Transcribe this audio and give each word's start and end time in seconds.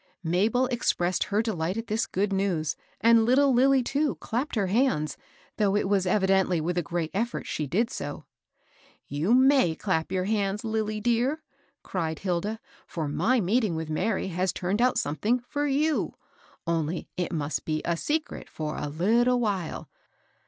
Mabel 0.23 0.65
expressed 0.69 1.25
her 1.25 1.43
delight 1.43 1.77
at 1.77 1.85
this 1.85 2.07
good 2.07 2.33
news,, 2.33 2.75
and 3.01 3.23
little 3.23 3.53
Lilly, 3.53 3.83
too, 3.83 4.15
clapped 4.15 4.55
her 4.55 4.65
hands, 4.65 5.15
though 5.57 5.75
it 5.75 5.87
was 5.87 6.07
evidently 6.07 6.59
with 6.59 6.75
a 6.75 6.81
great 6.81 7.13
eifort 7.13 7.45
she 7.45 7.67
did 7.67 7.91
so." 7.91 8.25
You 9.07 9.35
may 9.35 9.75
clap 9.75 10.11
your 10.11 10.23
hands, 10.23 10.63
Lilly 10.63 10.99
dear 11.01 11.33
I" 11.33 11.37
cried 11.83 12.17
Hilda," 12.17 12.59
for 12.87 13.07
my 13.07 13.39
meeting 13.41 13.75
with 13.75 13.91
Mary 13.91 14.29
has 14.29 14.51
turned 14.51 14.81
out 14.81 14.97
something 14.97 15.37
for 15.47 15.67
you; 15.67 16.15
only 16.65 17.07
it 17.15 17.31
must 17.31 17.63
be 17.63 17.83
a 17.85 17.95
secret 17.95 18.49
for 18.49 18.77
a 18.77 18.87
little 18.89 19.39
while. 19.39 19.87